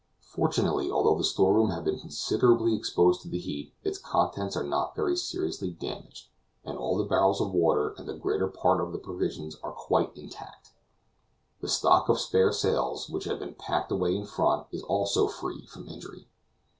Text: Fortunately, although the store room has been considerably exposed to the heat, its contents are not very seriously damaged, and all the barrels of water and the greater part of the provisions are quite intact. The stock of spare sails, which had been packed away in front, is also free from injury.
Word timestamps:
Fortunately, 0.33 0.89
although 0.89 1.15
the 1.15 1.23
store 1.23 1.53
room 1.53 1.69
has 1.69 1.83
been 1.83 1.99
considerably 1.99 2.75
exposed 2.75 3.21
to 3.21 3.27
the 3.29 3.37
heat, 3.37 3.75
its 3.83 3.99
contents 3.99 4.57
are 4.57 4.63
not 4.63 4.95
very 4.95 5.15
seriously 5.15 5.69
damaged, 5.69 6.27
and 6.65 6.75
all 6.75 6.97
the 6.97 7.03
barrels 7.03 7.39
of 7.39 7.51
water 7.51 7.93
and 7.99 8.09
the 8.09 8.15
greater 8.15 8.47
part 8.47 8.81
of 8.81 8.93
the 8.93 8.97
provisions 8.97 9.57
are 9.61 9.73
quite 9.73 10.11
intact. 10.17 10.71
The 11.59 11.69
stock 11.69 12.09
of 12.09 12.19
spare 12.19 12.51
sails, 12.51 13.09
which 13.11 13.25
had 13.25 13.37
been 13.37 13.53
packed 13.53 13.91
away 13.91 14.15
in 14.15 14.25
front, 14.25 14.65
is 14.71 14.81
also 14.81 15.27
free 15.27 15.67
from 15.67 15.87
injury. 15.87 16.27